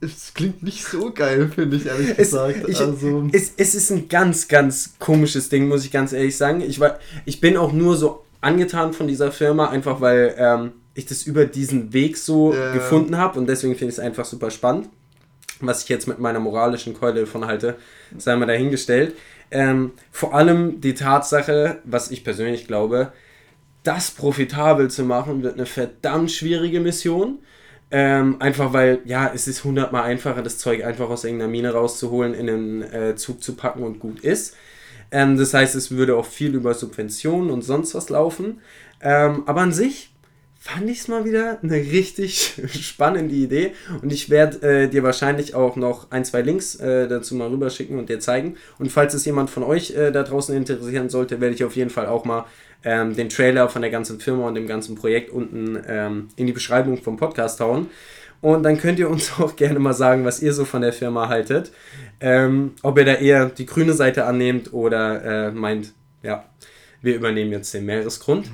[0.00, 2.66] es klingt nicht so geil, finde ich, ehrlich gesagt.
[2.66, 6.62] ich, also, es, es ist ein ganz, ganz komisches Ding, muss ich ganz ehrlich sagen.
[6.62, 11.04] Ich, war, ich bin auch nur so angetan von dieser Firma, einfach weil ähm, ich
[11.04, 14.50] das über diesen Weg so äh, gefunden habe und deswegen finde ich es einfach super
[14.50, 14.88] spannend
[15.66, 17.76] was ich jetzt mit meiner moralischen Keule davon halte,
[18.16, 19.14] sei mal dahingestellt.
[19.50, 23.12] Ähm, vor allem die Tatsache, was ich persönlich glaube,
[23.82, 27.38] das profitabel zu machen, wird eine verdammt schwierige Mission.
[27.92, 32.34] Ähm, einfach weil, ja, es ist hundertmal einfacher, das Zeug einfach aus irgendeiner Mine rauszuholen,
[32.34, 34.56] in einen äh, Zug zu packen und gut ist.
[35.10, 38.60] Ähm, das heißt, es würde auch viel über Subventionen und sonst was laufen.
[39.00, 40.12] Ähm, aber an sich
[40.62, 43.72] fand ich es mal wieder eine richtig spannende Idee.
[44.02, 47.98] Und ich werde äh, dir wahrscheinlich auch noch ein, zwei Links äh, dazu mal rüberschicken
[47.98, 48.56] und dir zeigen.
[48.78, 51.88] Und falls es jemand von euch äh, da draußen interessieren sollte, werde ich auf jeden
[51.88, 52.44] Fall auch mal
[52.84, 56.52] ähm, den Trailer von der ganzen Firma und dem ganzen Projekt unten ähm, in die
[56.52, 57.88] Beschreibung vom Podcast hauen.
[58.42, 61.28] Und dann könnt ihr uns auch gerne mal sagen, was ihr so von der Firma
[61.28, 61.72] haltet.
[62.20, 66.44] Ähm, ob ihr da eher die grüne Seite annehmt oder äh, meint, ja,
[67.00, 68.50] wir übernehmen jetzt den Meeresgrund.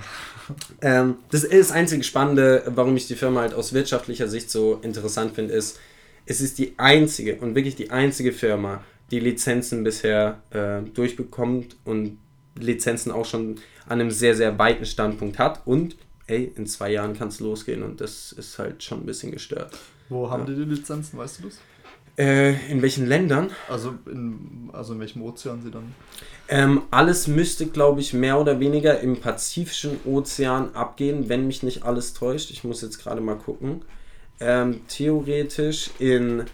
[0.81, 4.79] Ähm, das ist das einzige Spannende, warum ich die Firma halt aus wirtschaftlicher Sicht so
[4.83, 5.79] interessant finde, ist,
[6.27, 12.19] es ist die einzige und wirklich die einzige Firma, die Lizenzen bisher äh, durchbekommt und
[12.59, 13.57] Lizenzen auch schon
[13.87, 15.67] an einem sehr, sehr weiten Standpunkt hat.
[15.67, 19.31] Und ey, in zwei Jahren kann es losgehen und das ist halt schon ein bisschen
[19.31, 19.77] gestört.
[20.09, 20.55] Wo haben ja.
[20.55, 21.59] die die Lizenzen, weißt du das?
[22.19, 23.51] Äh, in welchen Ländern?
[23.69, 25.95] Also in, also in welchem Ozean sie dann?
[26.49, 31.83] Ähm, alles müsste, glaube ich, mehr oder weniger im Pazifischen Ozean abgehen, wenn mich nicht
[31.83, 32.51] alles täuscht.
[32.51, 33.83] Ich muss jetzt gerade mal gucken.
[34.41, 36.45] Ähm, theoretisch in,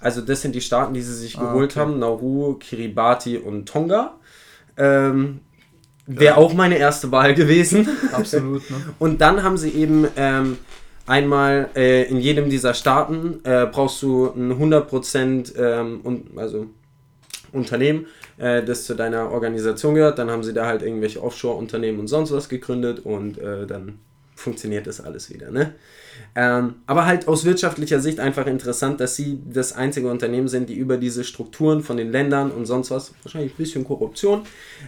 [0.00, 1.80] also das sind die Staaten, die sie sich ah, geholt okay.
[1.80, 4.16] haben: Nauru, Kiribati und Tonga.
[4.76, 5.40] Ähm,
[6.06, 6.36] Wäre ja.
[6.36, 7.88] auch meine erste Wahl gewesen.
[8.12, 8.70] Absolut.
[8.70, 8.76] Ne?
[8.98, 10.58] und dann haben sie eben ähm,
[11.06, 16.66] einmal äh, in jedem dieser Staaten äh, brauchst du ein 100% ähm, und, also
[17.52, 18.06] Unternehmen,
[18.38, 20.18] äh, das zu deiner Organisation gehört.
[20.18, 23.98] Dann haben sie da halt irgendwelche Offshore-Unternehmen und sonst was gegründet und äh, dann
[24.34, 25.50] funktioniert das alles wieder.
[25.50, 25.74] Ne?
[26.34, 30.74] Ähm, aber halt aus wirtschaftlicher Sicht einfach interessant, dass sie das einzige Unternehmen sind, die
[30.74, 34.42] über diese Strukturen von den Ländern und sonst was, wahrscheinlich ein bisschen Korruption,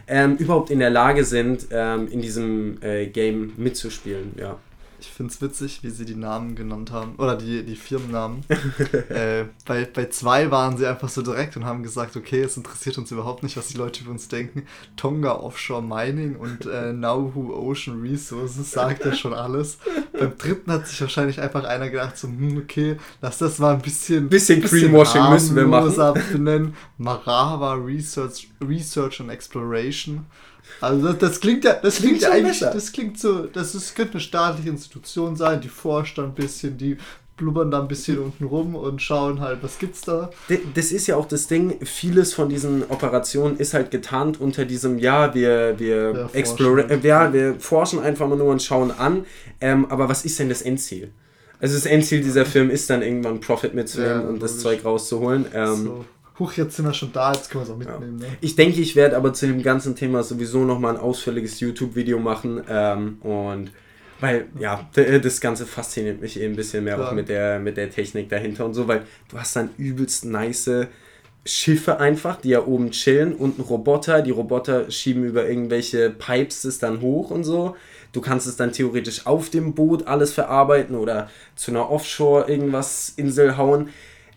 [0.06, 4.34] ähm, überhaupt in der Lage sind, ähm, in diesem äh, Game mitzuspielen.
[4.38, 4.58] Ja.
[5.00, 7.14] Ich finde es witzig, wie sie die Namen genannt haben.
[7.16, 8.44] Oder die, die Firmennamen.
[9.08, 12.98] äh, bei, bei zwei waren sie einfach so direkt und haben gesagt, okay, es interessiert
[12.98, 14.64] uns überhaupt nicht, was die Leute über uns denken.
[14.96, 19.78] Tonga Offshore Mining und äh, Nauru Ocean Resources sagt ja schon alles.
[20.12, 23.82] Beim dritten hat sich wahrscheinlich einfach einer gedacht, so, hm, okay, lass das mal ein
[23.82, 24.28] bisschen...
[24.28, 25.94] Bisschen, bisschen Greenwashing müssen wir machen.
[26.32, 26.74] benennen.
[26.96, 30.26] Marava Research, Research and Exploration.
[30.80, 32.72] Also das, das klingt ja, das klingt, klingt ja eigentlich, besser.
[32.72, 36.96] das klingt so, das ist, könnte eine staatliche Institution sein, die forscht ein bisschen, die
[37.38, 40.30] blubbern da ein bisschen unten rum und schauen halt, was gibt's da.
[40.74, 44.98] Das ist ja auch das Ding, vieles von diesen Operationen ist halt getarnt unter diesem,
[44.98, 49.24] ja, wir, wir, ja, explore, äh, ja, wir forschen einfach mal nur und schauen an,
[49.60, 51.12] ähm, aber was ist denn das Endziel?
[51.60, 55.46] Also das Endziel dieser Film ist dann irgendwann Profit mitzunehmen ja, und das Zeug rauszuholen.
[55.52, 56.04] Ähm, so
[56.38, 58.20] huch, jetzt sind wir schon da, jetzt können wir es auch mitnehmen.
[58.20, 58.28] Ja.
[58.28, 58.36] Ne?
[58.40, 62.62] Ich denke, ich werde aber zu dem ganzen Thema sowieso nochmal ein ausführliches YouTube-Video machen.
[62.68, 63.70] Ähm, und
[64.20, 67.08] weil, ja, das Ganze fasziniert mich eben ein bisschen mehr Klar.
[67.08, 70.88] auch mit der, mit der Technik dahinter und so, weil du hast dann übelst nice
[71.44, 74.20] Schiffe einfach, die ja oben chillen und ein Roboter.
[74.22, 77.76] Die Roboter schieben über irgendwelche Pipes das dann hoch und so.
[78.12, 83.12] Du kannst es dann theoretisch auf dem Boot alles verarbeiten oder zu einer Offshore irgendwas
[83.16, 83.88] Insel hauen.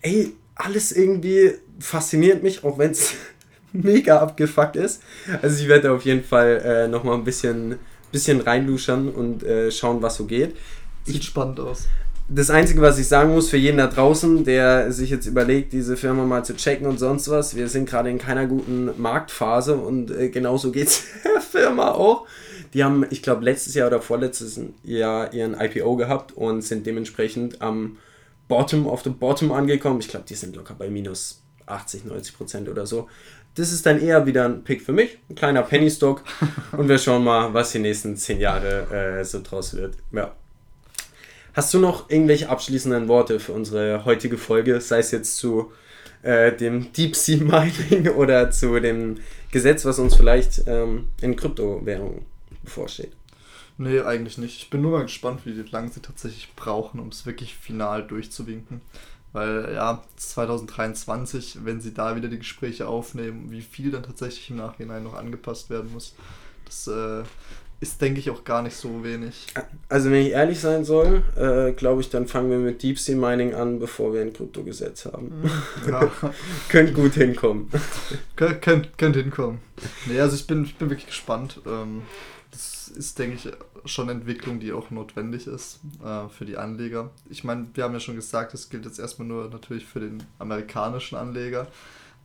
[0.02, 3.14] Ey, alles irgendwie fasziniert mich, auch wenn es
[3.74, 5.02] mega abgefuckt ist.
[5.42, 7.76] Also ich werde auf jeden Fall äh, nochmal ein bisschen,
[8.12, 10.56] bisschen reinluschern und äh, schauen, was so geht.
[11.06, 11.88] Sieht ich, spannend aus.
[12.34, 15.98] Das Einzige, was ich sagen muss für jeden da draußen, der sich jetzt überlegt, diese
[15.98, 20.12] Firma mal zu checken und sonst was, wir sind gerade in keiner guten Marktphase und
[20.12, 22.26] äh, genauso geht es der Firma auch.
[22.74, 27.62] Die haben, ich glaube, letztes Jahr oder vorletztes Jahr ihren IPO gehabt und sind dementsprechend
[27.62, 27.98] am
[28.48, 30.00] Bottom of the Bottom angekommen.
[30.00, 33.10] Ich glaube, die sind locker bei minus 80, 90 Prozent oder so.
[33.56, 36.24] Das ist dann eher wieder ein Pick für mich, ein kleiner Penny Stock.
[36.72, 39.96] und wir schauen mal, was die nächsten 10 Jahre äh, so draus wird.
[40.12, 40.34] Ja.
[41.54, 45.74] Hast du noch irgendwelche abschließenden Worte für unsere heutige Folge, sei es jetzt zu
[46.22, 49.18] äh, dem Deep Sea Mining oder zu dem
[49.52, 52.26] Gesetz, was uns vielleicht ähm, in Kryptowährungen
[52.64, 53.12] bevorsteht?
[53.78, 54.58] Nee, eigentlich nicht.
[54.58, 58.82] Ich bin nur mal gespannt, wie lange sie tatsächlich brauchen, um es wirklich final durchzuwinken.
[59.34, 64.58] Weil ja, 2023, wenn sie da wieder die Gespräche aufnehmen, wie viel dann tatsächlich im
[64.58, 66.16] Nachhinein noch angepasst werden muss,
[66.66, 67.24] das äh,
[67.82, 69.48] ist, denke ich, auch gar nicht so wenig.
[69.90, 73.16] Also wenn ich ehrlich sein soll, äh, glaube ich, dann fangen wir mit Deep Sea
[73.16, 75.50] Mining an, bevor wir ein Kryptogesetz haben.
[75.88, 76.12] Ja.
[76.70, 77.70] Könnt gut hinkommen.
[78.36, 79.60] Könnt, könnt hinkommen.
[80.06, 81.60] Nee, also ich bin, ich bin wirklich gespannt.
[81.66, 82.04] Ähm,
[82.52, 87.10] das ist, denke ich, schon Entwicklung, die auch notwendig ist äh, für die Anleger.
[87.30, 90.24] Ich meine, wir haben ja schon gesagt, das gilt jetzt erstmal nur natürlich für den
[90.38, 91.68] amerikanischen Anleger.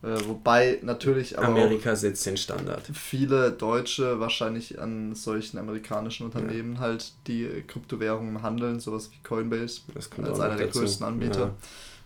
[0.03, 2.83] Äh, wobei natürlich Amerika setzt den Standard.
[2.93, 6.81] Viele Deutsche wahrscheinlich an solchen amerikanischen Unternehmen ja.
[6.81, 11.39] halt die Kryptowährungen handeln, sowas wie Coinbase als einer der größten Anbieter.
[11.39, 11.55] Ja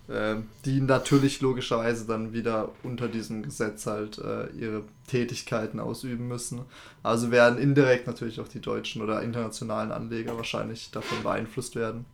[0.08, 0.36] äh,
[0.66, 6.62] die natürlich logischerweise dann wieder unter diesem Gesetz halt äh, ihre Tätigkeiten ausüben müssen.
[7.04, 12.06] Also werden indirekt natürlich auch die deutschen oder internationalen Anleger wahrscheinlich davon beeinflusst werden.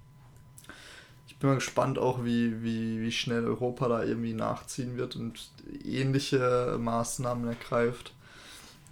[1.28, 5.52] Ich bin mal gespannt auch, wie, wie, wie schnell Europa da irgendwie nachziehen wird und
[5.86, 8.14] ähnliche Maßnahmen ergreift.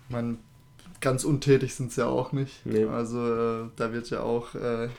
[0.07, 0.37] Ich meine,
[1.01, 2.65] ganz untätig sind sie ja auch nicht.
[2.65, 2.85] Nee.
[2.85, 4.89] Also äh, da wird ja auch äh,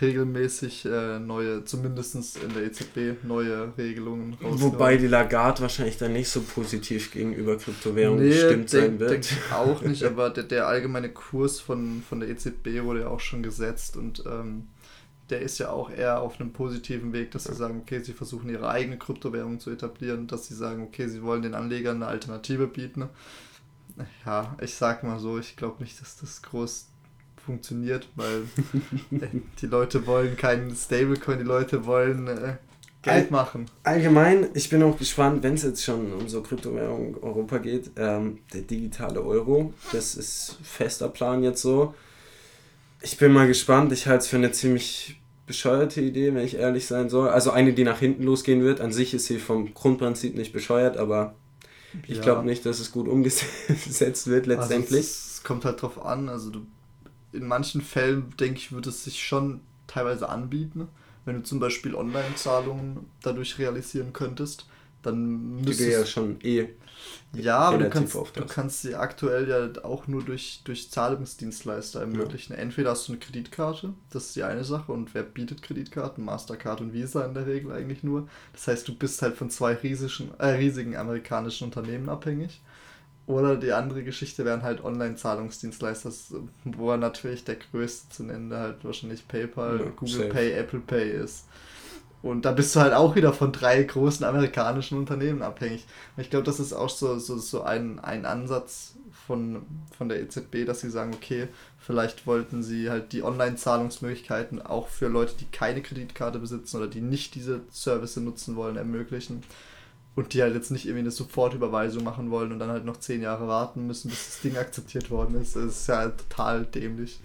[0.00, 4.60] regelmäßig äh, neue, zumindest in der EZB, neue Regelungen rausgehauen.
[4.60, 9.10] Wobei die Lagarde wahrscheinlich dann nicht so positiv gegenüber Kryptowährungen nee, gestimmt sein wird.
[9.10, 13.20] Denk auch nicht, aber der, der allgemeine Kurs von, von der EZB wurde ja auch
[13.20, 14.68] schon gesetzt und ähm,
[15.30, 18.48] der ist ja auch eher auf einem positiven Weg, dass sie sagen, okay, sie versuchen
[18.48, 22.66] ihre eigene Kryptowährung zu etablieren, dass sie sagen, okay, sie wollen den Anlegern eine Alternative
[22.66, 23.08] bieten.
[24.24, 26.88] Ja, ich sag mal so, ich glaube nicht, dass das groß
[27.48, 28.42] funktioniert, weil
[29.62, 32.56] die Leute wollen keinen Stablecoin, die Leute wollen äh,
[33.00, 33.64] Geld machen.
[33.84, 38.40] Allgemein, ich bin auch gespannt, wenn es jetzt schon um so Kryptowährung Europa geht, ähm,
[38.52, 41.94] der digitale Euro, das ist fester Plan jetzt so.
[43.00, 46.86] Ich bin mal gespannt, ich halte es für eine ziemlich bescheuerte Idee, wenn ich ehrlich
[46.86, 47.30] sein soll.
[47.30, 48.82] Also eine, die nach hinten losgehen wird.
[48.82, 51.34] An sich ist sie vom Grundprinzip nicht bescheuert, aber
[52.06, 52.22] ich ja.
[52.22, 54.98] glaube nicht, dass es gut umgesetzt wird letztendlich.
[54.98, 56.66] Also es, es kommt halt drauf an, also du
[57.32, 60.88] in manchen Fällen, denke ich, würde es sich schon teilweise anbieten,
[61.24, 64.66] wenn du zum Beispiel Online-Zahlungen dadurch realisieren könntest.
[65.02, 66.68] dann müsstest du ja schon eh
[67.34, 72.54] ja, aber du kannst, du kannst sie aktuell ja auch nur durch, durch Zahlungsdienstleister ermöglichen.
[72.54, 72.58] Ja.
[72.58, 76.24] Entweder hast du eine Kreditkarte, das ist die eine Sache, und wer bietet Kreditkarten?
[76.24, 78.28] Mastercard und Visa in der Regel eigentlich nur.
[78.52, 82.60] Das heißt, du bist halt von zwei riesigen, äh, riesigen amerikanischen Unternehmen abhängig.
[83.28, 86.10] Oder die andere Geschichte wären halt Online-Zahlungsdienstleister,
[86.64, 90.28] wo natürlich der größte zu nennen halt wahrscheinlich PayPal, ja, Google safe.
[90.30, 91.44] Pay, Apple Pay ist.
[92.22, 95.86] Und da bist du halt auch wieder von drei großen amerikanischen Unternehmen abhängig.
[96.16, 98.94] Ich glaube, das ist auch so, so, so ein, ein Ansatz
[99.26, 99.60] von,
[99.96, 101.48] von der EZB, dass sie sagen, okay,
[101.78, 107.02] vielleicht wollten sie halt die Online-Zahlungsmöglichkeiten auch für Leute, die keine Kreditkarte besitzen oder die
[107.02, 109.42] nicht diese Service nutzen wollen, ermöglichen.
[110.18, 113.22] Und die halt jetzt nicht irgendwie eine Sofortüberweisung machen wollen und dann halt noch zehn
[113.22, 115.54] Jahre warten müssen, bis das Ding akzeptiert worden ist.
[115.54, 117.20] Das ist ja halt total dämlich.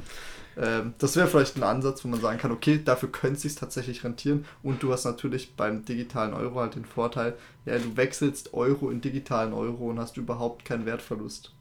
[0.56, 3.56] Ähm, das wäre vielleicht ein Ansatz, wo man sagen kann, okay, dafür könnte es sich
[3.56, 4.46] tatsächlich rentieren.
[4.62, 7.34] Und du hast natürlich beim digitalen Euro halt den Vorteil,
[7.66, 11.52] ja, du wechselst Euro in digitalen Euro und hast überhaupt keinen Wertverlust.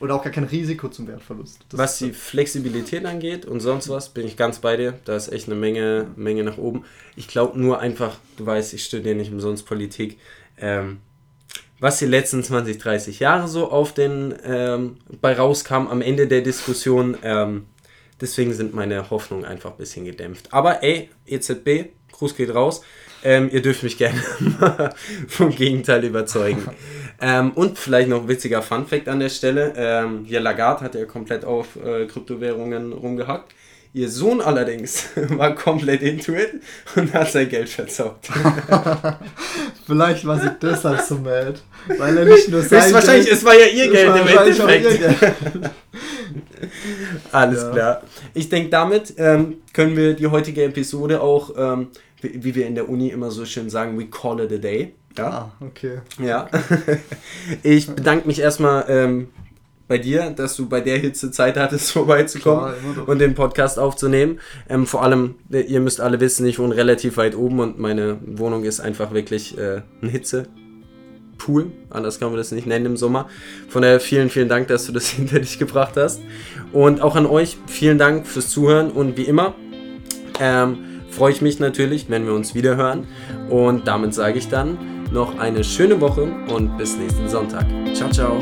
[0.00, 1.60] Oder auch gar kein Risiko zum Wertverlust.
[1.68, 4.98] Das was die Flexibilität angeht und sonst was, bin ich ganz bei dir.
[5.04, 6.84] Da ist echt eine Menge, Menge nach oben.
[7.14, 10.18] Ich glaube nur einfach, du weißt, ich studiere nicht umsonst Politik.
[10.60, 10.98] Ähm,
[11.78, 16.42] was die letzten 20, 30 Jahre so auf den ähm, bei rauskam am Ende der
[16.42, 17.66] Diskussion, ähm,
[18.20, 20.52] Deswegen sind meine Hoffnungen einfach ein bisschen gedämpft.
[20.52, 22.82] Aber ey, EZB, Gruß geht raus.
[23.22, 24.18] Ähm, ihr dürft mich gerne
[25.28, 26.68] vom Gegenteil überzeugen.
[27.20, 31.04] ähm, und vielleicht noch ein witziger Fun-Fact an der Stelle: ähm, Hier Lagarde hat ja
[31.04, 33.52] komplett auf äh, Kryptowährungen rumgehackt.
[33.92, 36.62] Ihr Sohn allerdings war komplett into it
[36.94, 38.28] und hat sein Geld verzockt.
[39.86, 41.54] Vielleicht war sie deshalb so mad.
[41.98, 45.70] Weil er nicht nur sein Wahrscheinlich, Geld, es war ja ihr Geld im Endeffekt.
[47.32, 47.70] Alles ja.
[47.70, 48.02] klar.
[48.32, 51.88] Ich denke, damit ähm, können wir die heutige Episode auch, ähm,
[52.20, 54.94] wie, wie, wir in der Uni immer so schön sagen, we call it a day.
[55.18, 55.98] Ja, ah, okay.
[56.22, 56.48] Ja.
[57.64, 59.30] ich bedanke mich erstmal ähm,
[59.90, 64.38] bei dir, dass du bei der Hitze Zeit hattest, vorbeizukommen Klar, und den Podcast aufzunehmen.
[64.68, 68.18] Ähm, vor allem, äh, ihr müsst alle wissen, ich wohne relativ weit oben und meine
[68.24, 70.46] Wohnung ist einfach wirklich äh, ein Hitze.
[71.38, 73.28] Pool, anders kann man das nicht nennen im Sommer.
[73.68, 76.22] Von daher vielen, vielen Dank, dass du das hinter dich gebracht hast.
[76.72, 79.56] Und auch an euch vielen Dank fürs Zuhören und wie immer
[80.38, 80.78] ähm,
[81.10, 83.08] freue ich mich natürlich, wenn wir uns wieder hören.
[83.48, 84.78] Und damit sage ich dann
[85.10, 87.66] noch eine schöne Woche und bis nächsten Sonntag.
[87.92, 88.40] Ciao, ciao.